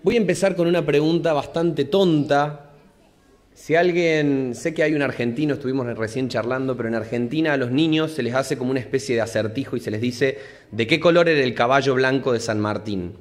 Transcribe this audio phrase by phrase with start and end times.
[0.00, 2.70] Voy a empezar con una pregunta bastante tonta.
[3.52, 7.72] Si alguien, sé que hay un argentino, estuvimos recién charlando, pero en Argentina a los
[7.72, 10.38] niños se les hace como una especie de acertijo y se les dice
[10.70, 13.14] de qué color era el caballo blanco de San Martín.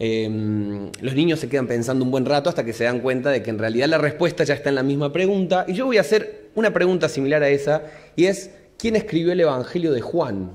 [0.00, 3.44] Em, los niños se quedan pensando un buen rato hasta que se dan cuenta de
[3.44, 5.66] que en realidad la respuesta ya está en la misma pregunta.
[5.68, 7.84] Y yo voy a hacer una pregunta similar a esa,
[8.16, 10.50] y es, ¿quién escribió el Evangelio de Juan?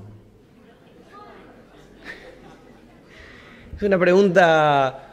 [3.78, 5.08] Es una pregunta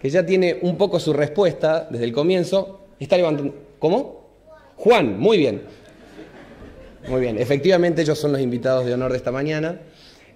[0.00, 2.86] que ya tiene un poco su respuesta desde el comienzo.
[2.98, 3.54] Está levantando.
[3.78, 4.28] ¿Cómo?
[4.76, 5.62] Juan, muy bien.
[7.08, 9.80] Muy bien, efectivamente ellos son los invitados de honor de esta mañana.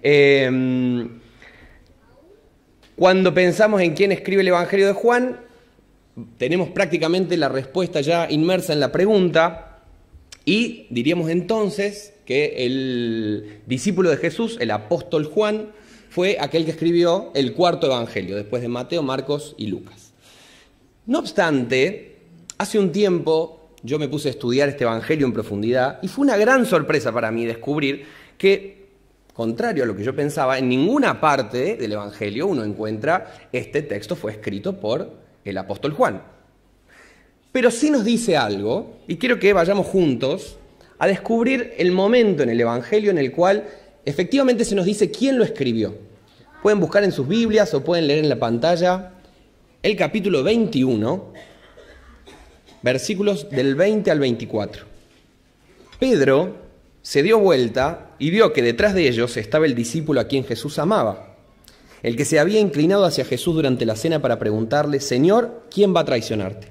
[0.01, 1.19] Em,
[2.95, 5.39] cuando pensamos en quién escribe el Evangelio de Juan,
[6.37, 9.79] tenemos prácticamente la respuesta ya inmersa en la pregunta
[10.43, 15.71] y diríamos entonces que el discípulo de Jesús, el apóstol Juan,
[16.15, 20.13] fue aquel que escribió el cuarto evangelio, después de Mateo, Marcos y Lucas.
[21.07, 22.19] No obstante,
[22.57, 26.37] hace un tiempo yo me puse a estudiar este evangelio en profundidad y fue una
[26.37, 28.05] gran sorpresa para mí descubrir
[28.37, 28.87] que,
[29.33, 34.15] contrario a lo que yo pensaba, en ninguna parte del evangelio uno encuentra este texto
[34.15, 35.11] fue escrito por
[35.43, 36.21] el apóstol Juan.
[37.51, 40.59] Pero sí nos dice algo, y quiero que vayamos juntos
[40.97, 43.67] a descubrir el momento en el evangelio en el cual
[44.05, 45.95] efectivamente se nos dice quién lo escribió.
[46.61, 49.11] Pueden buscar en sus Biblias o pueden leer en la pantalla
[49.83, 51.33] el capítulo 21,
[52.81, 54.85] versículos del 20 al 24.
[55.99, 56.55] Pedro
[57.01, 60.79] se dio vuelta y vio que detrás de ellos estaba el discípulo a quien Jesús
[60.79, 61.35] amaba,
[62.01, 65.99] el que se había inclinado hacia Jesús durante la cena para preguntarle, Señor, ¿quién va
[65.99, 66.69] a traicionarte?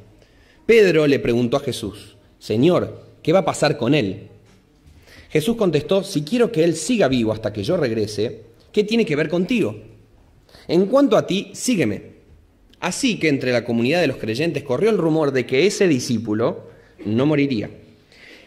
[0.66, 4.30] Pedro le preguntó a Jesús, Señor, ¿qué va a pasar con él?
[5.34, 9.16] Jesús contestó, si quiero que Él siga vivo hasta que yo regrese, ¿qué tiene que
[9.16, 9.74] ver contigo?
[10.68, 12.14] En cuanto a ti, sígueme.
[12.78, 16.68] Así que entre la comunidad de los creyentes corrió el rumor de que ese discípulo
[17.04, 17.68] no moriría.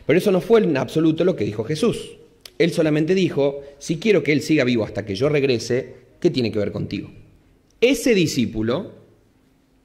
[0.06, 2.12] Pero eso no fue en absoluto lo que dijo Jesús.
[2.58, 6.54] Él solamente dijo, si quiero que Él siga vivo hasta que yo regrese, ¿qué tiene
[6.54, 7.12] que ver contigo?
[7.82, 8.94] Ese discípulo,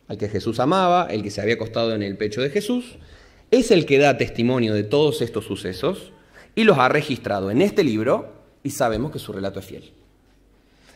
[0.07, 2.85] al que Jesús amaba, el que se había acostado en el pecho de Jesús,
[3.51, 6.12] es el que da testimonio de todos estos sucesos
[6.55, 8.33] y los ha registrado en este libro
[8.63, 9.93] y sabemos que su relato es fiel.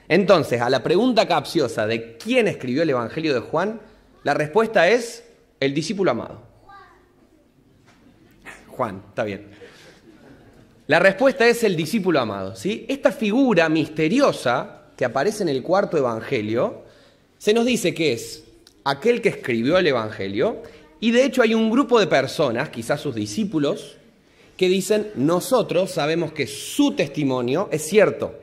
[0.09, 3.81] Entonces, a la pregunta capciosa de quién escribió el Evangelio de Juan,
[4.23, 5.25] la respuesta es
[5.59, 6.43] el discípulo amado.
[8.69, 9.49] Juan, está bien.
[10.87, 12.55] La respuesta es el discípulo amado.
[12.55, 12.87] ¿sí?
[12.89, 16.85] Esta figura misteriosa que aparece en el cuarto Evangelio,
[17.39, 18.45] se nos dice que es
[18.85, 20.63] aquel que escribió el Evangelio,
[21.01, 23.97] y de hecho hay un grupo de personas, quizás sus discípulos,
[24.57, 28.35] que dicen, nosotros sabemos que su testimonio es cierto.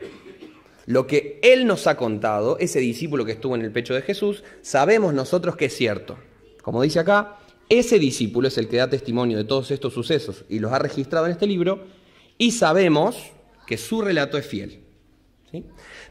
[0.85, 4.44] Lo que él nos ha contado, ese discípulo que estuvo en el pecho de Jesús,
[4.62, 6.18] sabemos nosotros que es cierto.
[6.62, 10.59] Como dice acá, ese discípulo es el que da testimonio de todos estos sucesos y
[10.59, 11.85] los ha registrado en este libro
[12.38, 13.31] y sabemos
[13.66, 14.82] que su relato es fiel.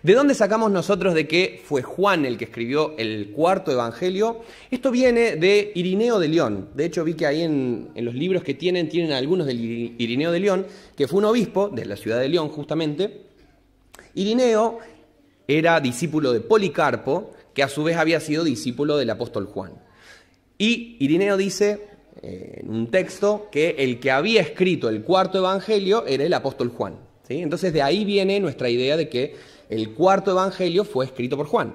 [0.03, 4.41] ¿De dónde sacamos nosotros de que fue Juan el que escribió el cuarto evangelio?
[4.69, 6.71] Esto viene de Irineo de León.
[6.75, 10.41] De hecho, vi que ahí en, los libros que tienen, tienen algunos del Irineo de
[10.41, 13.27] León, que fue un obispo de la ciudad de León, justamente.
[14.15, 14.81] Irineo
[15.47, 19.75] era discípulo de Policarpo, que a su vez había sido discípulo del apóstol Juan.
[20.59, 21.87] Y Irineo dice
[22.23, 26.71] eh, en un texto que el que había escrito el cuarto evangelio era el apóstol
[26.71, 27.12] Juan.
[27.29, 29.37] Entonces de ahí viene nuestra idea de que
[29.69, 31.75] el cuarto evangelio fue escrito por Juan.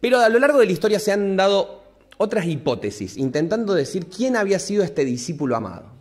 [0.00, 1.82] Pero a lo largo de la historia se han dado
[2.18, 5.98] otras hipótesis, intentando decir quién había sido este discípulo amado.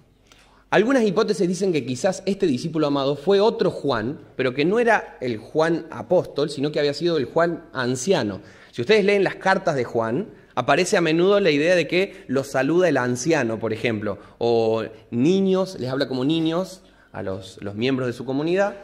[0.69, 5.17] Algunas hipótesis dicen que quizás este discípulo amado fue otro Juan, pero que no era
[5.21, 8.41] el Juan apóstol, sino que había sido el Juan anciano.
[8.71, 12.47] Si ustedes leen las cartas de Juan, aparece a menudo la idea de que los
[12.47, 18.07] saluda el anciano, por ejemplo, o niños, les habla como niños a los, los miembros
[18.07, 18.75] de su comunidad,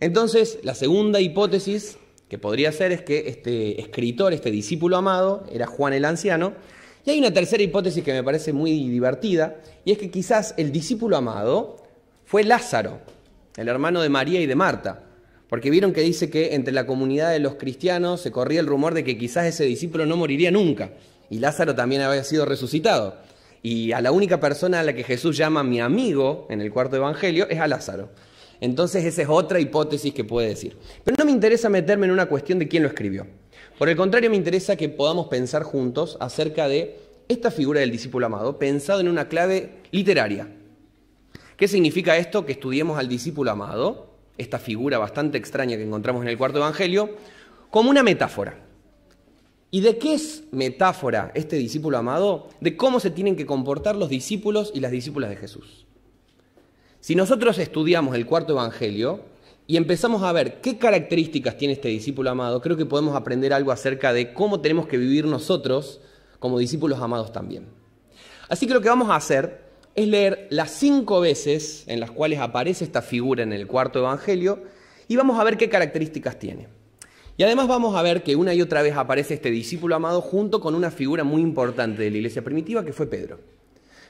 [0.00, 1.98] entonces, la segunda hipótesis
[2.28, 6.54] que podría ser es que este escritor, este discípulo amado, era Juan el Anciano.
[7.04, 10.72] Y hay una tercera hipótesis que me parece muy divertida, y es que quizás el
[10.72, 11.76] discípulo amado
[12.24, 13.00] fue Lázaro,
[13.56, 15.04] el hermano de María y de Marta.
[15.48, 18.94] Porque vieron que dice que entre la comunidad de los cristianos se corría el rumor
[18.94, 20.92] de que quizás ese discípulo no moriría nunca.
[21.28, 23.16] Y Lázaro también había sido resucitado.
[23.62, 26.96] Y a la única persona a la que Jesús llama mi amigo en el cuarto
[26.96, 28.10] evangelio es a Lázaro.
[28.60, 30.76] Entonces esa es otra hipótesis que puede decir.
[31.04, 33.26] Pero no me interesa meterme en una cuestión de quién lo escribió.
[33.78, 36.98] Por el contrario, me interesa que podamos pensar juntos acerca de
[37.28, 40.48] esta figura del discípulo amado, pensado en una clave literaria.
[41.56, 42.44] ¿Qué significa esto?
[42.44, 47.16] Que estudiemos al discípulo amado, esta figura bastante extraña que encontramos en el cuarto evangelio,
[47.70, 48.58] como una metáfora.
[49.70, 52.48] ¿Y de qué es metáfora este discípulo amado?
[52.60, 55.86] De cómo se tienen que comportar los discípulos y las discípulas de Jesús.
[56.98, 59.20] Si nosotros estudiamos el cuarto evangelio
[59.68, 63.70] y empezamos a ver qué características tiene este discípulo amado, creo que podemos aprender algo
[63.70, 66.00] acerca de cómo tenemos que vivir nosotros
[66.40, 67.68] como discípulos amados también.
[68.48, 72.40] Así que lo que vamos a hacer es leer las cinco veces en las cuales
[72.40, 74.64] aparece esta figura en el cuarto evangelio
[75.06, 76.79] y vamos a ver qué características tiene.
[77.40, 80.60] Y además vamos a ver que una y otra vez aparece este discípulo amado junto
[80.60, 83.40] con una figura muy importante de la iglesia primitiva que fue Pedro.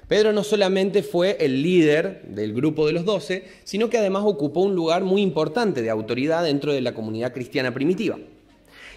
[0.09, 4.63] Pedro no solamente fue el líder del grupo de los doce, sino que además ocupó
[4.63, 8.19] un lugar muy importante de autoridad dentro de la comunidad cristiana primitiva.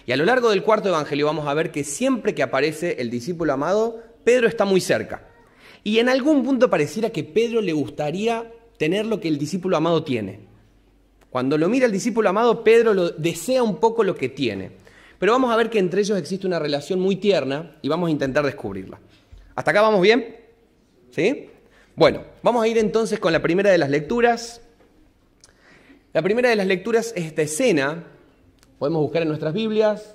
[0.04, 3.10] Y a lo largo del cuarto evangelio vamos a ver que siempre que aparece el
[3.10, 5.28] discípulo amado, Pedro está muy cerca.
[5.84, 10.02] Y en algún punto pareciera que Pedro le gustaría tener lo que el discípulo amado
[10.02, 10.53] tiene.
[11.34, 14.70] Cuando lo mira el discípulo amado, Pedro lo, desea un poco lo que tiene.
[15.18, 18.12] Pero vamos a ver que entre ellos existe una relación muy tierna y vamos a
[18.12, 19.00] intentar descubrirla.
[19.56, 20.36] ¿Hasta acá vamos bien?
[21.10, 21.50] ¿Sí?
[21.96, 24.60] Bueno, vamos a ir entonces con la primera de las lecturas.
[26.12, 28.04] La primera de las lecturas es esta escena.
[28.78, 30.14] Podemos buscar en nuestras Biblias,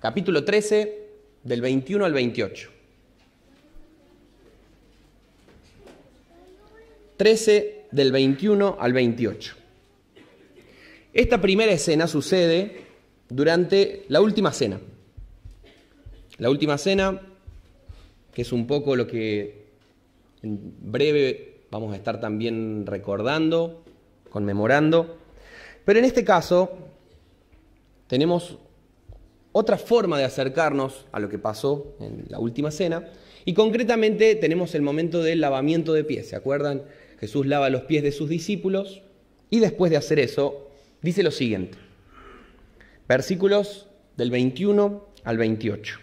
[0.00, 1.08] capítulo 13,
[1.44, 2.70] del 21 al 28.
[7.18, 9.65] 13 del 21 al 28.
[11.16, 12.76] Esta primera escena sucede
[13.30, 14.78] durante la última cena.
[16.36, 17.22] La última cena,
[18.34, 19.64] que es un poco lo que
[20.42, 23.82] en breve vamos a estar también recordando,
[24.28, 25.16] conmemorando.
[25.86, 26.76] Pero en este caso
[28.08, 28.58] tenemos
[29.52, 33.08] otra forma de acercarnos a lo que pasó en la última cena.
[33.46, 36.28] Y concretamente tenemos el momento del lavamiento de pies.
[36.28, 36.82] ¿Se acuerdan?
[37.20, 39.00] Jesús lava los pies de sus discípulos
[39.48, 40.65] y después de hacer eso
[41.06, 41.78] dice lo siguiente,
[43.08, 43.86] versículos
[44.16, 46.00] del 21 al 28.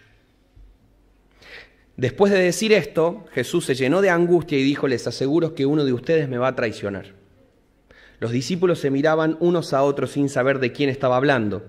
[1.98, 5.84] Después de decir esto, Jesús se llenó de angustia y dijo, les aseguro que uno
[5.84, 7.14] de ustedes me va a traicionar.
[8.20, 11.66] Los discípulos se miraban unos a otros sin saber de quién estaba hablando.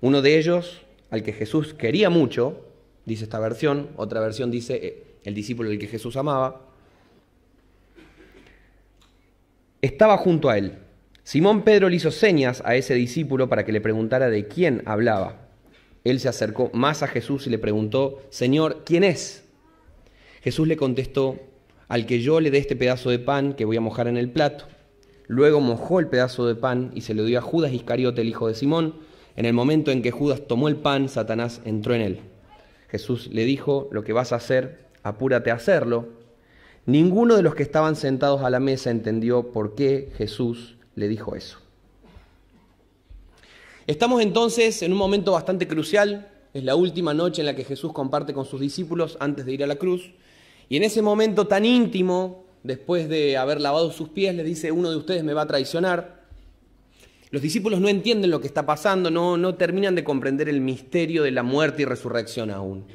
[0.00, 0.80] Uno de ellos,
[1.10, 2.64] al que Jesús quería mucho,
[3.04, 6.62] dice esta versión, otra versión dice eh, el discípulo del que Jesús amaba,
[9.82, 10.85] estaba junto a él.
[11.26, 15.48] Simón Pedro le hizo señas a ese discípulo para que le preguntara de quién hablaba.
[16.04, 19.42] Él se acercó más a Jesús y le preguntó, Señor, ¿quién es?
[20.40, 21.40] Jesús le contestó,
[21.88, 24.30] al que yo le dé este pedazo de pan que voy a mojar en el
[24.30, 24.66] plato.
[25.26, 28.46] Luego mojó el pedazo de pan y se lo dio a Judas Iscariote, el hijo
[28.46, 28.94] de Simón.
[29.34, 32.20] En el momento en que Judas tomó el pan, Satanás entró en él.
[32.88, 36.06] Jesús le dijo, lo que vas a hacer, apúrate a hacerlo.
[36.86, 41.36] Ninguno de los que estaban sentados a la mesa entendió por qué Jesús le dijo
[41.36, 41.58] eso.
[43.86, 47.92] Estamos entonces en un momento bastante crucial, es la última noche en la que Jesús
[47.92, 50.10] comparte con sus discípulos antes de ir a la cruz,
[50.68, 54.90] y en ese momento tan íntimo, después de haber lavado sus pies, le dice, uno
[54.90, 56.24] de ustedes me va a traicionar.
[57.30, 61.22] Los discípulos no entienden lo que está pasando, no, no terminan de comprender el misterio
[61.22, 62.86] de la muerte y resurrección aún.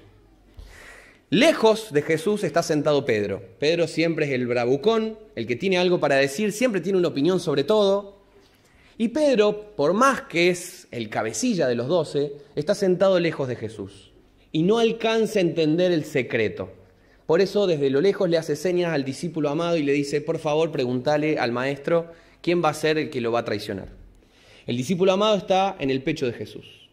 [1.33, 3.41] Lejos de Jesús está sentado Pedro.
[3.57, 7.39] Pedro siempre es el bravucón, el que tiene algo para decir, siempre tiene una opinión
[7.39, 8.17] sobre todo.
[8.97, 13.55] Y Pedro, por más que es el cabecilla de los doce, está sentado lejos de
[13.55, 14.11] Jesús
[14.51, 16.69] y no alcanza a entender el secreto.
[17.27, 20.37] Por eso desde lo lejos le hace señas al discípulo amado y le dice, por
[20.37, 22.11] favor, pregúntale al maestro
[22.41, 23.87] quién va a ser el que lo va a traicionar.
[24.67, 26.89] El discípulo amado está en el pecho de Jesús.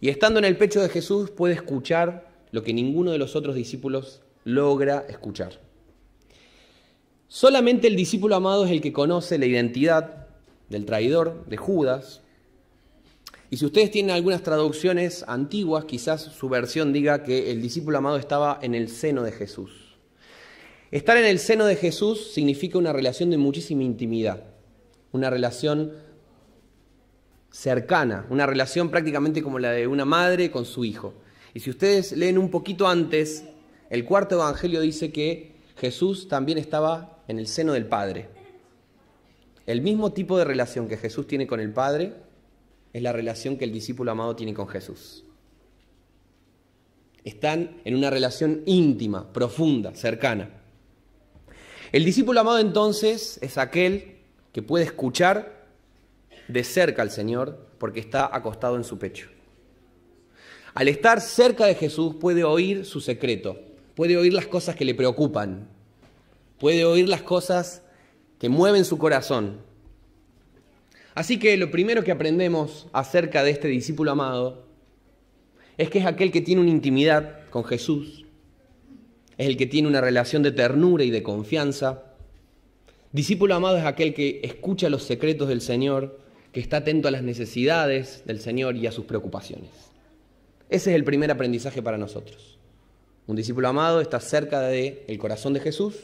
[0.00, 3.54] Y estando en el pecho de Jesús puede escuchar lo que ninguno de los otros
[3.54, 5.60] discípulos logra escuchar.
[7.28, 10.28] Solamente el discípulo amado es el que conoce la identidad
[10.68, 12.22] del traidor, de Judas.
[13.50, 18.16] Y si ustedes tienen algunas traducciones antiguas, quizás su versión diga que el discípulo amado
[18.16, 19.96] estaba en el seno de Jesús.
[20.90, 24.44] Estar en el seno de Jesús significa una relación de muchísima intimidad,
[25.12, 25.92] una relación
[27.50, 31.12] cercana, una relación prácticamente como la de una madre con su hijo.
[31.54, 33.44] Y si ustedes leen un poquito antes,
[33.90, 38.28] el cuarto evangelio dice que Jesús también estaba en el seno del Padre.
[39.66, 42.14] El mismo tipo de relación que Jesús tiene con el Padre
[42.92, 45.24] es la relación que el discípulo amado tiene con Jesús.
[47.24, 50.50] Están en una relación íntima, profunda, cercana.
[51.92, 54.18] El discípulo amado entonces es aquel
[54.52, 55.66] que puede escuchar
[56.48, 59.28] de cerca al Señor porque está acostado en su pecho.
[60.78, 63.58] Al estar cerca de Jesús puede oír su secreto,
[63.96, 65.66] puede oír las cosas que le preocupan,
[66.60, 67.82] puede oír las cosas
[68.38, 69.56] que mueven su corazón.
[71.16, 74.66] Así que lo primero que aprendemos acerca de este discípulo amado
[75.78, 78.24] es que es aquel que tiene una intimidad con Jesús,
[79.36, 82.04] es el que tiene una relación de ternura y de confianza.
[83.10, 86.20] Discípulo amado es aquel que escucha los secretos del Señor,
[86.52, 89.87] que está atento a las necesidades del Señor y a sus preocupaciones.
[90.68, 92.58] Ese es el primer aprendizaje para nosotros.
[93.26, 95.94] Un discípulo amado está cerca del el corazón de Jesús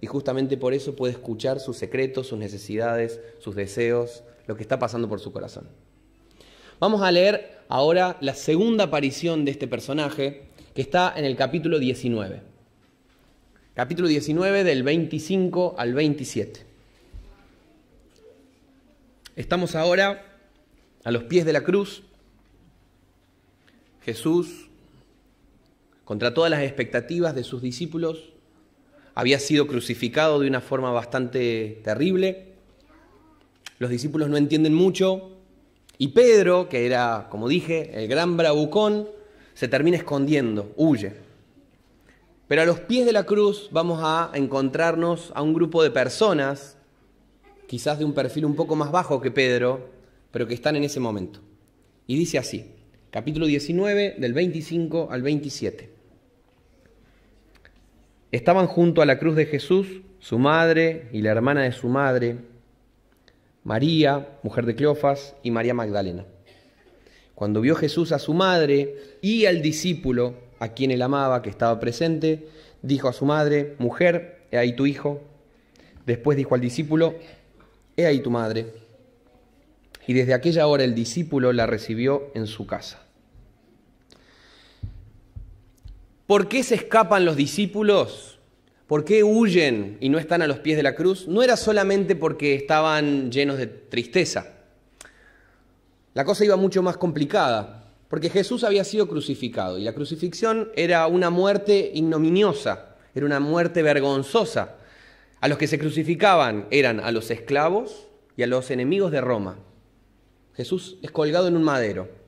[0.00, 4.78] y justamente por eso puede escuchar sus secretos, sus necesidades, sus deseos, lo que está
[4.78, 5.68] pasando por su corazón.
[6.80, 10.42] Vamos a leer ahora la segunda aparición de este personaje
[10.74, 12.42] que está en el capítulo 19.
[13.74, 16.60] Capítulo 19 del 25 al 27.
[19.36, 20.38] Estamos ahora
[21.04, 22.02] a los pies de la cruz.
[24.04, 24.68] Jesús,
[26.04, 28.32] contra todas las expectativas de sus discípulos,
[29.14, 32.52] había sido crucificado de una forma bastante terrible.
[33.78, 35.30] Los discípulos no entienden mucho,
[35.98, 39.08] y Pedro, que era, como dije, el gran bravucón,
[39.54, 41.14] se termina escondiendo, huye.
[42.48, 46.76] Pero a los pies de la cruz vamos a encontrarnos a un grupo de personas,
[47.68, 49.88] quizás de un perfil un poco más bajo que Pedro,
[50.30, 51.40] pero que están en ese momento.
[52.06, 52.66] Y dice así,
[53.12, 55.90] capítulo 19, del 25 al 27.
[58.30, 62.38] Estaban junto a la cruz de Jesús su madre y la hermana de su madre,
[63.64, 66.24] María, mujer de Cleofas, y María Magdalena.
[67.34, 71.78] Cuando vio Jesús a su madre y al discípulo a quien él amaba, que estaba
[71.78, 72.48] presente,
[72.80, 75.20] dijo a su madre, mujer, he ahí tu hijo.
[76.06, 77.16] Después dijo al discípulo,
[77.94, 78.68] he ahí tu madre.
[80.06, 83.01] Y desde aquella hora el discípulo la recibió en su casa.
[86.26, 88.38] ¿Por qué se escapan los discípulos?
[88.86, 91.26] ¿Por qué huyen y no están a los pies de la cruz?
[91.26, 94.52] No era solamente porque estaban llenos de tristeza.
[96.14, 101.06] La cosa iba mucho más complicada, porque Jesús había sido crucificado y la crucifixión era
[101.06, 104.76] una muerte ignominiosa, era una muerte vergonzosa.
[105.40, 109.58] A los que se crucificaban eran a los esclavos y a los enemigos de Roma.
[110.54, 112.21] Jesús es colgado en un madero.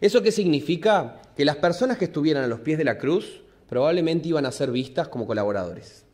[0.00, 1.20] ¿Eso qué significa?
[1.36, 4.70] Que las personas que estuvieran a los pies de la cruz probablemente iban a ser
[4.70, 6.04] vistas como colaboradores.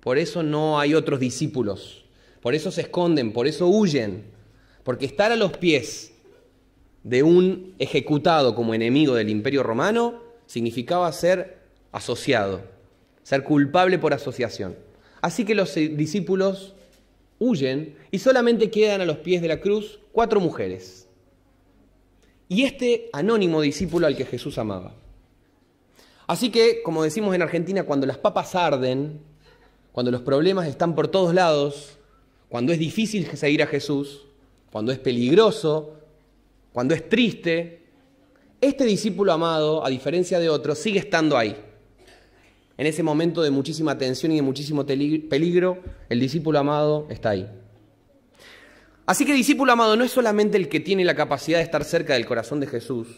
[0.00, 2.04] Por eso no hay otros discípulos,
[2.40, 4.24] por eso se esconden, por eso huyen,
[4.84, 6.12] porque estar a los pies
[7.02, 11.58] de un ejecutado como enemigo del imperio romano significaba ser
[11.90, 12.62] asociado,
[13.22, 14.76] ser culpable por asociación.
[15.20, 16.74] Así que los discípulos
[17.40, 21.07] huyen y solamente quedan a los pies de la cruz cuatro mujeres.
[22.48, 24.94] Y este anónimo discípulo al que Jesús amaba.
[26.26, 29.20] Así que, como decimos en Argentina, cuando las papas arden,
[29.92, 31.98] cuando los problemas están por todos lados,
[32.48, 34.26] cuando es difícil seguir a Jesús,
[34.70, 35.94] cuando es peligroso,
[36.72, 37.82] cuando es triste,
[38.60, 41.56] este discípulo amado, a diferencia de otros, sigue estando ahí.
[42.76, 45.78] En ese momento de muchísima tensión y de muchísimo peligro,
[46.08, 47.48] el discípulo amado está ahí.
[49.08, 52.12] Así que discípulo amado no es solamente el que tiene la capacidad de estar cerca
[52.12, 53.08] del corazón de Jesús,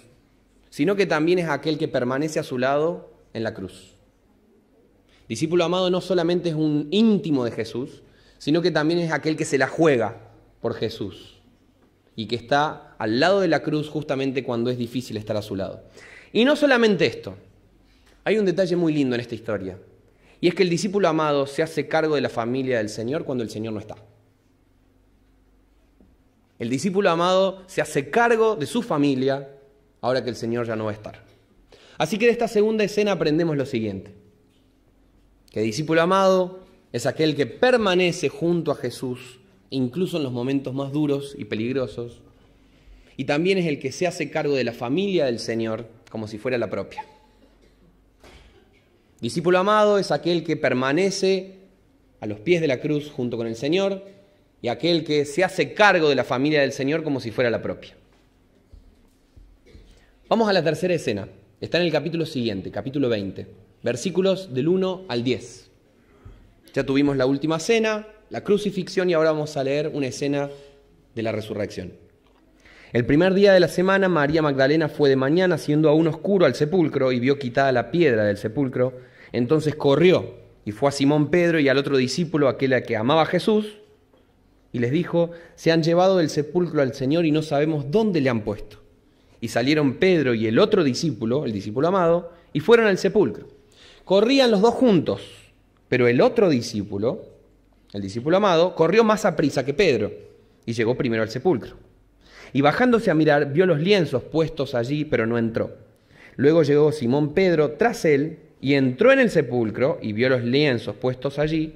[0.68, 3.96] sino que también es aquel que permanece a su lado en la cruz.
[5.28, 8.04] Discípulo amado no solamente es un íntimo de Jesús,
[8.38, 10.30] sino que también es aquel que se la juega
[10.60, 11.40] por Jesús
[12.14, 15.56] y que está al lado de la cruz justamente cuando es difícil estar a su
[15.56, 15.82] lado.
[16.32, 17.34] Y no solamente esto,
[18.22, 19.76] hay un detalle muy lindo en esta historia,
[20.40, 23.42] y es que el discípulo amado se hace cargo de la familia del Señor cuando
[23.42, 23.96] el Señor no está.
[26.60, 29.48] El discípulo amado se hace cargo de su familia
[30.02, 31.24] ahora que el Señor ya no va a estar.
[31.96, 34.12] Así que de esta segunda escena aprendemos lo siguiente,
[35.50, 36.60] que discípulo amado
[36.92, 39.40] es aquel que permanece junto a Jesús,
[39.70, 42.20] incluso en los momentos más duros y peligrosos,
[43.16, 46.36] y también es el que se hace cargo de la familia del Señor como si
[46.36, 47.06] fuera la propia.
[49.22, 51.54] Discípulo amado es aquel que permanece
[52.20, 54.19] a los pies de la cruz junto con el Señor
[54.62, 57.62] y aquel que se hace cargo de la familia del Señor como si fuera la
[57.62, 57.96] propia.
[60.28, 61.28] Vamos a la tercera escena.
[61.60, 63.46] Está en el capítulo siguiente, capítulo 20,
[63.82, 65.70] versículos del 1 al 10.
[66.72, 70.48] Ya tuvimos la última cena, la crucifixión y ahora vamos a leer una escena
[71.14, 71.92] de la resurrección.
[72.92, 76.54] El primer día de la semana, María Magdalena fue de mañana, siendo aún oscuro, al
[76.54, 78.98] sepulcro y vio quitada la piedra del sepulcro.
[79.32, 83.22] Entonces corrió y fue a Simón Pedro y al otro discípulo, aquel a que amaba
[83.22, 83.79] a Jesús,
[84.72, 88.30] y les dijo, se han llevado del sepulcro al Señor y no sabemos dónde le
[88.30, 88.78] han puesto.
[89.40, 93.48] Y salieron Pedro y el otro discípulo, el discípulo amado, y fueron al sepulcro.
[94.04, 95.22] Corrían los dos juntos,
[95.88, 97.22] pero el otro discípulo,
[97.92, 100.12] el discípulo amado, corrió más a prisa que Pedro
[100.66, 101.76] y llegó primero al sepulcro.
[102.52, 105.76] Y bajándose a mirar, vio los lienzos puestos allí, pero no entró.
[106.36, 110.96] Luego llegó Simón Pedro tras él y entró en el sepulcro y vio los lienzos
[110.96, 111.74] puestos allí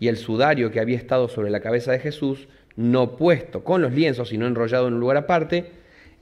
[0.00, 3.92] y el sudario que había estado sobre la cabeza de Jesús, no puesto con los
[3.92, 5.72] lienzos, sino enrollado en un lugar aparte.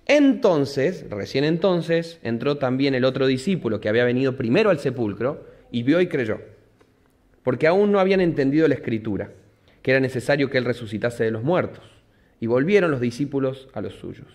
[0.05, 5.85] Entonces, recién entonces, entró también el otro discípulo que había venido primero al sepulcro y
[5.85, 6.41] vio y creyó,
[7.45, 9.31] porque aún no habían entendido la escritura,
[9.81, 11.85] que era necesario que él resucitase de los muertos.
[12.41, 14.27] Y volvieron los discípulos a los suyos.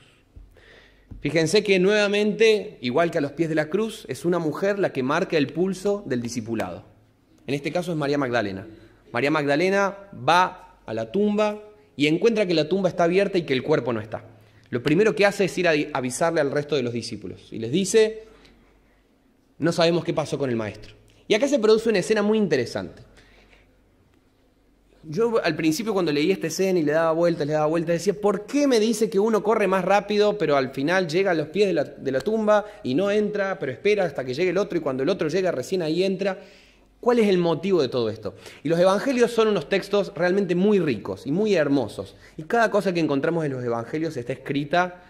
[1.20, 4.92] Fíjense que nuevamente, igual que a los pies de la cruz, es una mujer la
[4.92, 6.86] que marca el pulso del discipulado.
[7.48, 8.68] En este caso es María Magdalena.
[9.14, 9.96] María Magdalena
[10.28, 11.62] va a la tumba
[11.96, 14.26] y encuentra que la tumba está abierta y que el cuerpo no está.
[14.72, 17.72] Lo primero que hace es ir a avisarle al resto de los discípulos y les
[17.72, 18.24] dice,
[19.60, 20.96] no sabemos qué pasó con el maestro.
[21.28, 23.04] Y acá se produce una escena muy interesante.
[25.04, 28.20] Yo al principio cuando leí esta escena y le daba vueltas, le daba vueltas, decía,
[28.20, 31.50] ¿por qué me dice que uno corre más rápido, pero al final llega a los
[31.50, 34.58] pies de la, de la, tumba y no entra, pero espera hasta que llegue el
[34.58, 36.40] otro y cuando el otro llega recién ahí entra?
[37.04, 38.34] ¿Cuál es el motivo de todo esto?
[38.64, 42.16] Y los evangelios son unos textos realmente muy ricos y muy hermosos.
[42.38, 45.04] Y cada cosa que encontramos en los evangelios está escrita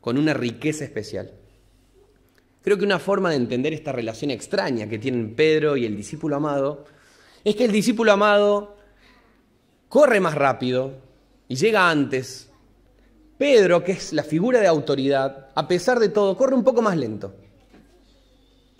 [0.00, 1.30] con una riqueza especial.
[2.62, 6.34] Creo que una forma de entender esta relación extraña que tienen Pedro y el discípulo
[6.34, 6.84] amado
[7.44, 8.76] es que el discípulo amado
[9.88, 10.94] corre más rápido
[11.46, 12.50] y llega antes.
[13.38, 16.96] Pedro, que es la figura de autoridad, a pesar de todo, corre un poco más
[16.96, 17.36] lento.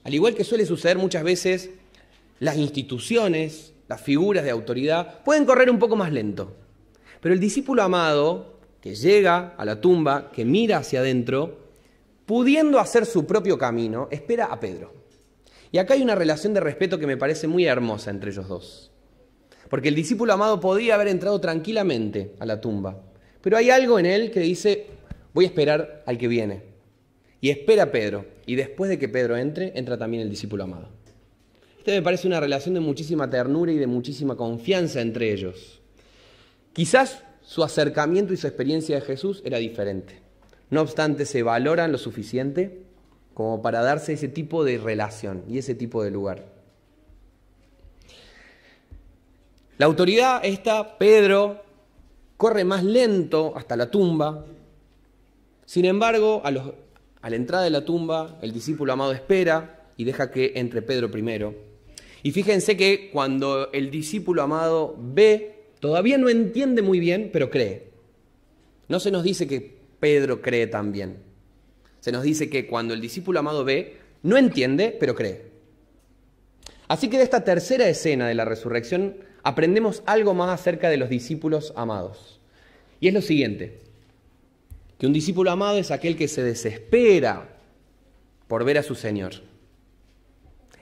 [0.02, 1.70] Al igual que suele suceder muchas veces,
[2.38, 6.54] las instituciones, las figuras de autoridad, pueden correr un poco más lento.
[7.20, 11.58] Pero el discípulo amado, que llega a la tumba, que mira hacia adentro,
[12.26, 14.92] pudiendo hacer su propio camino, espera a Pedro.
[15.72, 18.90] Y acá hay una relación de respeto que me parece muy hermosa entre ellos dos.
[19.68, 23.02] Porque el discípulo amado podía haber entrado tranquilamente a la tumba.
[23.40, 24.86] Pero hay algo en él que dice,
[25.32, 26.62] voy a esperar al que viene.
[27.40, 28.24] Y espera a Pedro.
[28.46, 30.95] Y después de que Pedro entre, entra también el discípulo amado.
[31.86, 35.80] Este me parece una relación de muchísima ternura y de muchísima confianza entre ellos.
[36.72, 40.20] Quizás su acercamiento y su experiencia de Jesús era diferente.
[40.68, 42.82] No obstante, se valoran lo suficiente
[43.34, 46.46] como para darse ese tipo de relación y ese tipo de lugar.
[49.78, 51.62] La autoridad esta, Pedro,
[52.36, 54.44] corre más lento hasta la tumba.
[55.66, 60.54] Sin embargo, a, la entrada de la tumba, el discípulo amado espera y deja que
[60.56, 61.75] entre Pedro primero.
[62.26, 67.84] Y fíjense que cuando el discípulo amado ve, todavía no entiende muy bien, pero cree.
[68.88, 71.18] No se nos dice que Pedro cree también.
[72.00, 75.42] Se nos dice que cuando el discípulo amado ve, no entiende, pero cree.
[76.88, 81.08] Así que de esta tercera escena de la resurrección aprendemos algo más acerca de los
[81.08, 82.40] discípulos amados.
[82.98, 83.78] Y es lo siguiente,
[84.98, 87.56] que un discípulo amado es aquel que se desespera
[88.48, 89.34] por ver a su Señor.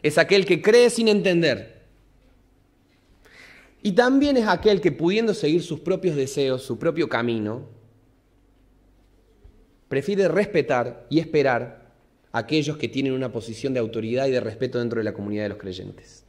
[0.05, 1.81] Es aquel que cree sin entender.
[3.83, 7.63] Y también es aquel que pudiendo seguir sus propios deseos, su propio camino,
[9.89, 11.91] prefiere respetar y esperar
[12.33, 15.45] a aquellos que tienen una posición de autoridad y de respeto dentro de la comunidad
[15.45, 16.27] de los creyentes.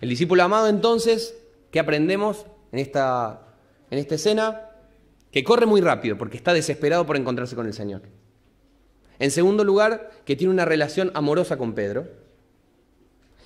[0.00, 1.36] El discípulo amado entonces,
[1.70, 3.54] ¿qué aprendemos en esta,
[3.90, 4.70] en esta escena?
[5.30, 8.00] Que corre muy rápido porque está desesperado por encontrarse con el Señor.
[9.18, 12.08] En segundo lugar, que tiene una relación amorosa con Pedro.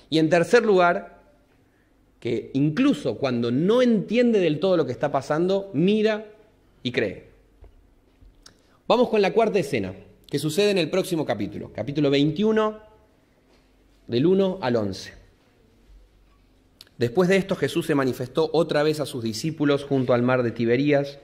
[0.09, 1.21] Y en tercer lugar,
[2.19, 6.27] que incluso cuando no entiende del todo lo que está pasando, mira
[6.83, 7.29] y cree.
[8.87, 9.93] Vamos con la cuarta escena,
[10.29, 12.79] que sucede en el próximo capítulo, capítulo 21,
[14.07, 15.13] del 1 al 11.
[16.97, 20.51] Después de esto Jesús se manifestó otra vez a sus discípulos junto al mar de
[20.51, 21.17] Tiberías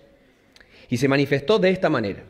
[0.89, 2.23] y se manifestó de esta manera.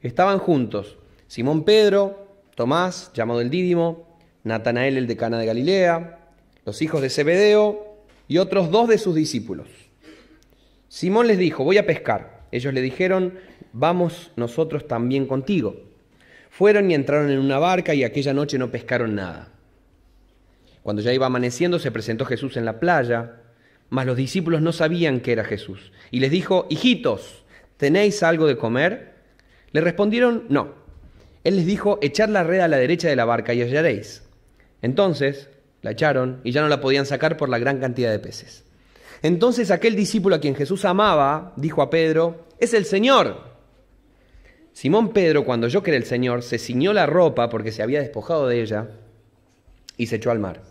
[0.00, 0.96] Estaban juntos
[1.32, 6.18] Simón Pedro, Tomás, llamado el Dídimo, Natanael el de Cana de Galilea,
[6.66, 7.96] los hijos de Zebedeo
[8.28, 9.66] y otros dos de sus discípulos.
[10.88, 12.42] Simón les dijo, voy a pescar.
[12.52, 13.38] Ellos le dijeron,
[13.72, 15.74] vamos nosotros también contigo.
[16.50, 19.54] Fueron y entraron en una barca y aquella noche no pescaron nada.
[20.82, 23.40] Cuando ya iba amaneciendo se presentó Jesús en la playa,
[23.88, 25.92] mas los discípulos no sabían que era Jesús.
[26.10, 27.42] Y les dijo, hijitos,
[27.78, 29.14] ¿tenéis algo de comer?
[29.70, 30.81] Le respondieron, no.
[31.44, 34.22] Él les dijo, echad la red a la derecha de la barca y hallaréis.
[34.80, 35.48] Entonces
[35.80, 38.64] la echaron y ya no la podían sacar por la gran cantidad de peces.
[39.22, 43.52] Entonces aquel discípulo a quien Jesús amaba dijo a Pedro, es el Señor.
[44.72, 48.00] Simón Pedro, cuando oyó que era el Señor, se ciñó la ropa porque se había
[48.00, 48.88] despojado de ella
[49.96, 50.62] y se echó al mar.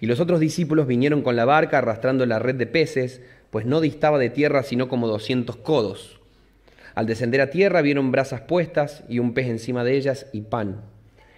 [0.00, 3.80] Y los otros discípulos vinieron con la barca arrastrando la red de peces, pues no
[3.80, 6.20] distaba de tierra sino como doscientos codos.
[6.94, 10.82] Al descender a tierra vieron brasas puestas y un pez encima de ellas y pan.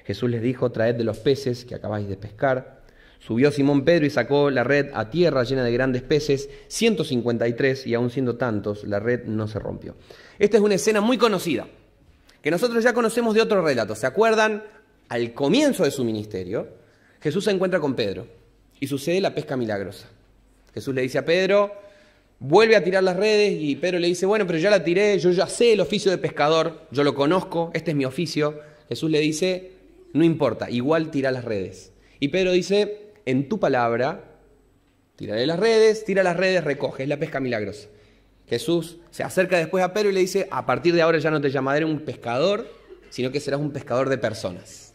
[0.04, 2.82] Jesús les dijo, traed de los peces que acabáis de pescar.
[3.18, 7.94] Subió Simón Pedro y sacó la red a tierra llena de grandes peces, 153, y
[7.94, 9.96] aun siendo tantos, la red no se rompió.
[10.38, 11.66] Esta es una escena muy conocida,
[12.42, 13.94] que nosotros ya conocemos de otro relato.
[13.94, 14.62] ¿Se acuerdan?
[15.08, 16.68] Al comienzo de su ministerio,
[17.20, 18.26] Jesús se encuentra con Pedro
[18.78, 20.08] y sucede la pesca milagrosa.
[20.74, 21.72] Jesús le dice a Pedro,
[22.38, 25.30] vuelve a tirar las redes y Pedro le dice, bueno, pero ya la tiré, yo
[25.30, 28.60] ya sé el oficio de pescador, yo lo conozco, este es mi oficio.
[28.88, 29.72] Jesús le dice,
[30.12, 31.92] no importa, igual tira las redes.
[32.20, 34.38] Y Pedro dice, en tu palabra,
[35.16, 37.88] tiraré las redes, tira las redes, recoge, es la pesca milagrosa.
[38.48, 41.40] Jesús se acerca después a Pedro y le dice, a partir de ahora ya no
[41.40, 42.68] te llamaré un pescador,
[43.10, 44.85] sino que serás un pescador de personas.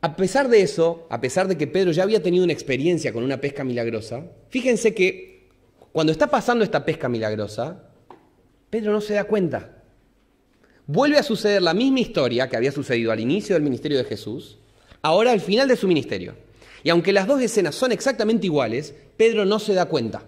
[0.00, 3.24] A pesar de eso, a pesar de que Pedro ya había tenido una experiencia con
[3.24, 5.48] una pesca milagrosa, fíjense que
[5.92, 7.90] cuando está pasando esta pesca milagrosa,
[8.70, 9.82] Pedro no se da cuenta.
[10.86, 14.58] Vuelve a suceder la misma historia que había sucedido al inicio del ministerio de Jesús,
[15.02, 16.36] ahora al final de su ministerio.
[16.84, 20.22] Y aunque las dos escenas son exactamente iguales, Pedro no se da cuenta.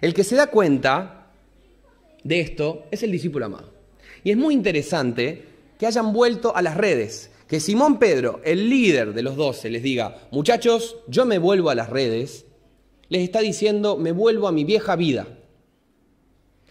[0.00, 1.32] El que se da cuenta
[2.22, 3.72] de esto es el discípulo amado.
[4.22, 5.44] Y es muy interesante
[5.78, 9.82] que hayan vuelto a las redes, que Simón Pedro, el líder de los doce, les
[9.82, 12.44] diga, muchachos, yo me vuelvo a las redes,
[13.08, 15.26] les está diciendo, me vuelvo a mi vieja vida.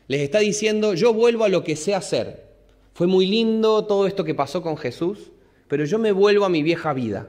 [0.08, 2.46] Les está diciendo, yo vuelvo a lo que sé hacer.
[2.94, 5.32] Fue muy lindo todo esto que pasó con Jesús,
[5.68, 7.28] pero yo me vuelvo a mi vieja vida.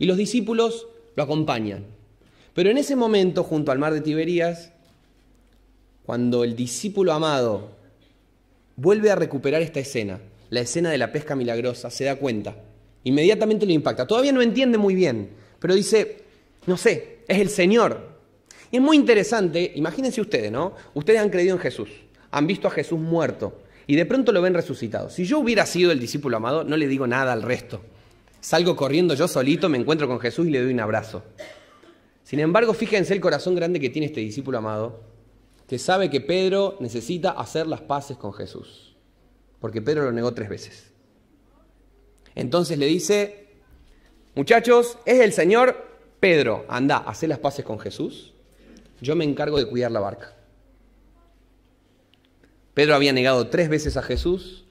[0.00, 1.86] Y los discípulos lo acompañan.
[2.52, 4.72] Pero en ese momento, junto al mar de Tiberías,
[6.04, 7.76] cuando el discípulo amado
[8.74, 10.18] vuelve a recuperar esta escena,
[10.50, 12.56] la escena de la pesca milagrosa, se da cuenta
[13.04, 14.06] Inmediatamente lo impacta.
[14.06, 16.22] Todavía no entiende muy bien, pero dice,
[16.66, 18.12] no sé, es el Señor.
[18.70, 20.74] Y es muy interesante, imagínense ustedes, ¿no?
[20.94, 21.90] Ustedes han creído en Jesús,
[22.30, 25.10] han visto a Jesús muerto y de pronto lo ven resucitado.
[25.10, 27.82] Si yo hubiera sido el discípulo amado, no le digo nada al resto.
[28.40, 31.22] Salgo corriendo yo solito, me encuentro con Jesús y le doy un abrazo.
[32.24, 35.02] Sin embargo, fíjense el corazón grande que tiene este discípulo amado,
[35.68, 38.96] que sabe que Pedro necesita hacer las paces con Jesús,
[39.60, 40.91] porque Pedro lo negó tres veces.
[42.34, 43.48] Entonces le dice,
[44.34, 48.32] muchachos, es el Señor Pedro, anda, hace las paces con Jesús,
[49.00, 50.34] yo me encargo de cuidar la barca.
[52.74, 54.64] Pedro había negado tres veces a Jesús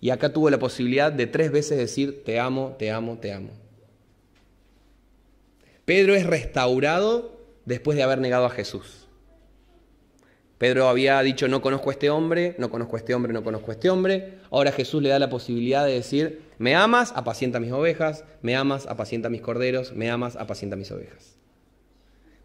[0.00, 3.50] y acá tuvo la posibilidad de tres veces decir, te amo, te amo, te amo.
[5.84, 9.06] Pedro es restaurado después de haber negado a Jesús.
[10.58, 13.70] Pedro había dicho, no conozco a este hombre, no conozco a este hombre, no conozco
[13.70, 14.38] a este hombre.
[14.50, 18.86] Ahora Jesús le da la posibilidad de decir, me amas, apacienta mis ovejas, me amas,
[18.86, 21.36] apacienta mis corderos, me amas, apacienta mis ovejas.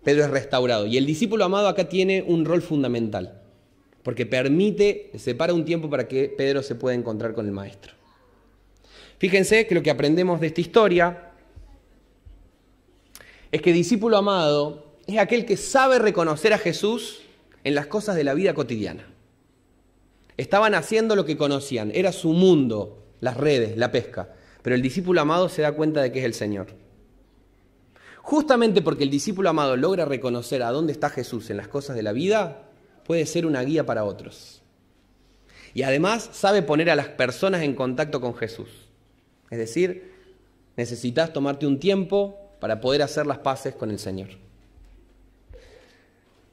[0.04, 0.86] Pedro es restaurado.
[0.86, 3.42] Y el discípulo amado acá tiene un rol fundamental,
[4.04, 7.94] porque permite, separa un tiempo para que Pedro se pueda encontrar con el Maestro.
[9.20, 11.32] Fíjense que lo que aprendemos de esta historia
[13.52, 17.22] es que discípulo amado es aquel que sabe reconocer a Jesús
[17.64, 19.08] en las cosas de la vida cotidiana.
[20.38, 24.30] Estaban haciendo lo que conocían, era su mundo, las redes, la pesca,
[24.62, 26.68] pero el discípulo amado se da cuenta de que es el Señor.
[28.22, 32.04] Justamente porque el discípulo amado logra reconocer a dónde está Jesús en las cosas de
[32.04, 32.64] la vida,
[33.06, 34.62] puede ser una guía para otros.
[35.74, 38.70] Y además sabe poner a las personas en contacto con Jesús.
[39.50, 40.12] Es decir,
[40.78, 44.30] necesitas tomarte un tiempo para poder hacer las paces con el Señor.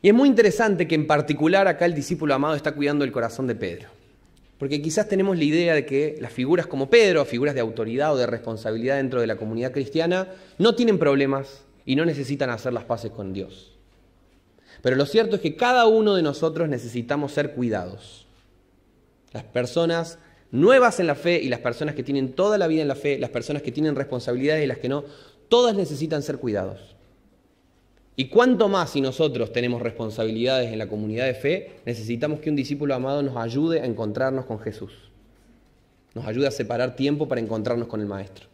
[0.01, 3.47] Y es muy interesante que en particular acá el discípulo amado está cuidando el corazón
[3.47, 3.89] de Pedro.
[4.59, 8.17] Porque quizás tenemos la idea de que las figuras como Pedro, figuras de autoridad o
[8.17, 12.85] de responsabilidad dentro de la comunidad cristiana, no tienen problemas y no necesitan hacer las
[12.85, 13.73] paces con Dios.
[14.83, 18.27] Pero lo cierto es que cada uno de nosotros necesitamos ser cuidados.
[19.33, 20.19] Las personas
[20.51, 23.19] nuevas en la fe y las personas que tienen toda la vida en la fe,
[23.19, 25.05] las personas que tienen responsabilidades y las que no,
[25.49, 26.97] todas necesitan ser cuidados.
[28.21, 32.57] Y cuánto más si nosotros tenemos responsabilidades en la comunidad de fe, necesitamos que un
[32.57, 34.91] discípulo amado nos ayude a encontrarnos con Jesús.
[36.17, 38.49] Nos ayude a separar tiempo para encontrarnos con el Maestro.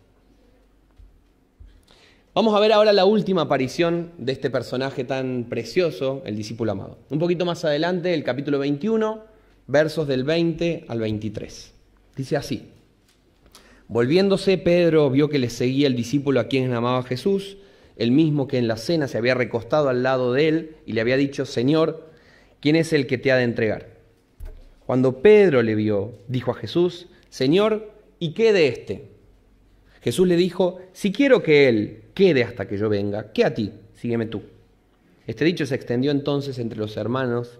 [2.34, 6.98] Vamos a ver ahora la última aparición de este personaje tan precioso, el discípulo amado.
[7.08, 9.24] Un poquito más adelante, el capítulo 21,
[9.66, 11.72] versos del 20 al 23.
[12.16, 12.68] Dice así.
[13.88, 17.56] Volviéndose, Pedro vio que le seguía el discípulo a quien amaba Jesús
[17.96, 21.00] el mismo que en la cena se había recostado al lado de él y le
[21.00, 22.10] había dicho, Señor,
[22.60, 23.94] ¿quién es el que te ha de entregar?
[24.86, 29.10] Cuando Pedro le vio, dijo a Jesús, Señor, ¿y qué de éste?
[30.02, 33.72] Jesús le dijo, si quiero que él quede hasta que yo venga, ¿qué a ti?
[33.94, 34.42] Sígueme tú.
[35.26, 37.58] Este dicho se extendió entonces entre los hermanos,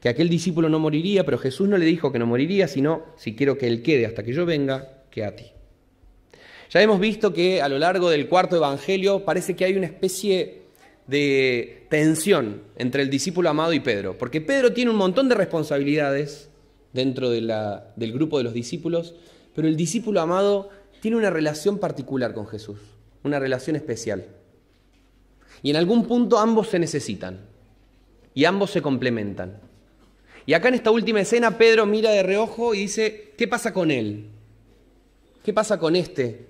[0.00, 3.34] que aquel discípulo no moriría, pero Jesús no le dijo que no moriría, sino, si
[3.34, 5.46] quiero que él quede hasta que yo venga, que a ti.
[6.70, 10.62] Ya hemos visto que a lo largo del cuarto evangelio parece que hay una especie
[11.08, 16.48] de tensión entre el discípulo amado y Pedro, porque Pedro tiene un montón de responsabilidades
[16.92, 19.16] dentro del grupo de los discípulos,
[19.52, 22.78] pero el discípulo amado tiene una relación particular con Jesús,
[23.24, 24.26] una relación especial.
[25.62, 27.40] Y en algún punto ambos se necesitan
[28.32, 29.58] y ambos se complementan.
[30.46, 33.90] Y acá en esta última escena Pedro mira de reojo y dice, ¿qué pasa con
[33.90, 34.28] él?
[35.42, 36.49] ¿Qué pasa con este?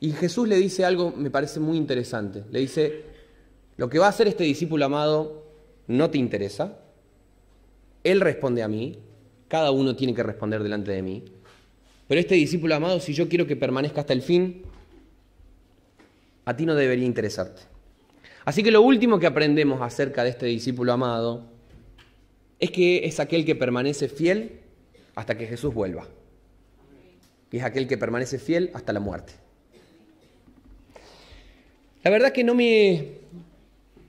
[0.00, 2.44] Y Jesús le dice algo, me parece muy interesante.
[2.50, 3.04] Le dice,
[3.76, 5.44] lo que va a hacer este discípulo amado
[5.86, 6.78] no te interesa.
[8.02, 8.98] Él responde a mí,
[9.46, 11.24] cada uno tiene que responder delante de mí.
[12.08, 14.62] Pero este discípulo amado, si yo quiero que permanezca hasta el fin,
[16.46, 17.62] a ti no debería interesarte.
[18.44, 21.44] Así que lo último que aprendemos acerca de este discípulo amado
[22.58, 24.60] es que es aquel que permanece fiel
[25.14, 26.08] hasta que Jesús vuelva.
[27.52, 29.39] Y es aquel que permanece fiel hasta la muerte.
[32.02, 33.18] La verdad que no me,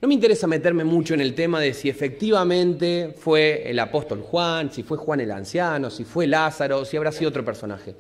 [0.02, 4.72] no me interesa meterme mucho en el tema de si efectivamente fue el apóstol Juan,
[4.72, 7.96] si fue Juan el anciano, si fue Lázaro, si habrá sido otro personaje.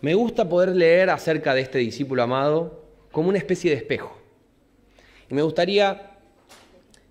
[0.00, 4.18] Me gusta poder leer acerca de este discípulo amado como una especie de espejo.
[5.30, 6.18] Y me gustaría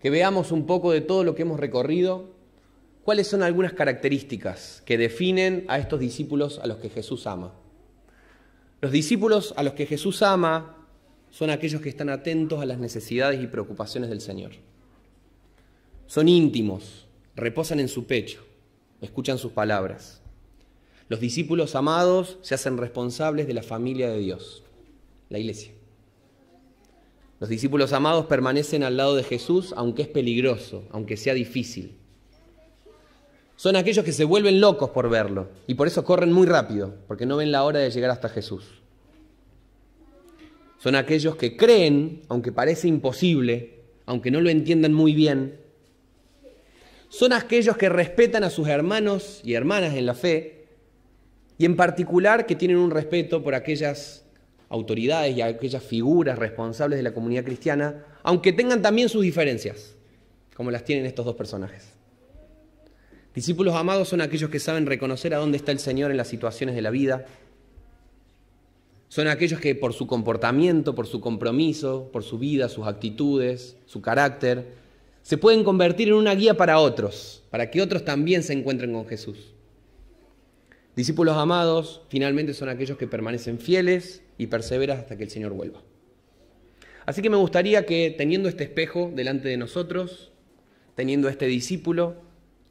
[0.01, 2.31] que veamos un poco de todo lo que hemos recorrido,
[3.05, 7.53] cuáles son algunas características que definen a estos discípulos a los que Jesús ama.
[8.81, 10.75] Los discípulos a los que Jesús ama
[11.31, 14.51] son aquellos que están atentos a las necesidades y preocupaciones del Señor.
[16.07, 18.43] Son íntimos, reposan en su pecho,
[19.01, 20.21] escuchan sus palabras.
[21.07, 24.63] Los discípulos amados se hacen responsables de la familia de Dios,
[25.29, 25.73] la iglesia.
[27.39, 31.95] Los discípulos amados permanecen al lado de Jesús aunque es peligroso, aunque sea difícil.
[33.55, 37.25] Son aquellos que se vuelven locos por verlo y por eso corren muy rápido, porque
[37.25, 38.78] no ven la hora de llegar hasta Jesús.
[40.79, 45.59] Son aquellos que creen, aunque parece imposible, aunque no lo entiendan muy bien.
[47.09, 50.67] Son aquellos que respetan a sus hermanos y hermanas en la fe
[51.57, 54.25] y en particular que tienen un respeto por aquellas
[54.69, 59.95] autoridades y aquellas figuras responsables de la comunidad cristiana, aunque tengan también sus diferencias,
[60.55, 61.89] como las tienen estos dos personajes.
[63.33, 66.75] Discípulos amados son aquellos que saben reconocer a dónde está el Señor en las situaciones
[66.75, 67.25] de la vida.
[69.09, 74.01] Son aquellos que por su comportamiento, por su compromiso, por su vida, sus actitudes, su
[74.01, 74.67] carácter,
[75.23, 79.07] se pueden convertir en una guía para otros, para que otros también se encuentren con
[79.07, 79.53] Jesús.
[80.95, 85.81] Discípulos amados finalmente son aquellos que permanecen fieles y perseveras hasta que el Señor vuelva.
[87.05, 90.31] Así que me gustaría que teniendo este espejo delante de nosotros,
[90.93, 92.15] teniendo este discípulo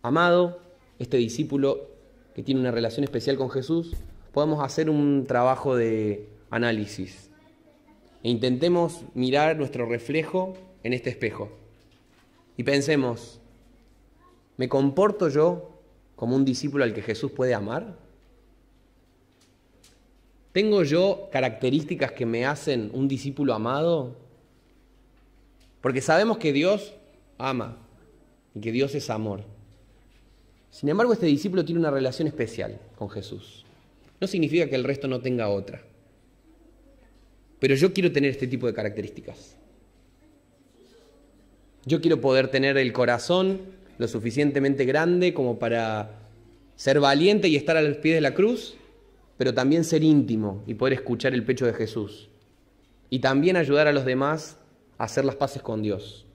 [0.03, 0.61] amado,
[1.01, 1.90] este discípulo
[2.35, 3.96] que tiene una relación especial con Jesús,
[4.32, 7.30] podamos hacer un trabajo de análisis
[8.22, 11.50] e intentemos mirar nuestro reflejo en este espejo
[12.56, 13.40] y pensemos,
[14.56, 15.70] ¿me comporto yo
[16.16, 17.96] como un discípulo al que Jesús puede amar?
[20.52, 24.16] ¿Tengo yo características que me hacen un discípulo amado?
[25.80, 26.94] Porque sabemos que Dios
[27.38, 27.76] ama
[28.56, 29.44] y que Dios es amor.
[30.72, 33.64] Sin embargo, este discípulo tiene una relación especial con Jesús.
[34.20, 35.83] No significa que el resto no tenga otra.
[37.59, 39.57] Pero yo quiero tener este tipo de características.
[41.85, 43.61] Yo quiero poder tener el corazón
[43.98, 46.11] lo suficientemente grande como para
[46.76, 48.76] ser valiente y estar a los pies de la cruz
[49.38, 52.28] pero también ser íntimo y poder escuchar el pecho de Jesús.
[53.09, 54.59] Y también ayudar a los demás
[54.98, 56.26] a hacer las paces con Dios.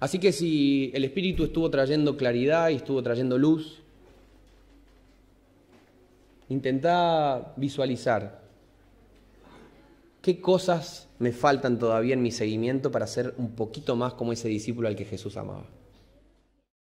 [0.00, 3.82] Así que si el Espíritu estuvo trayendo claridad y estuvo trayendo luz,
[6.48, 8.42] intenta visualizar
[10.22, 14.48] qué cosas me faltan todavía en mi seguimiento para ser un poquito más como ese
[14.48, 15.66] discípulo al que Jesús amaba.